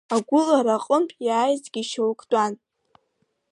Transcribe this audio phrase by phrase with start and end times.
[0.15, 2.53] Агәылара аҟынтәи иааизгьы шьоук тәан.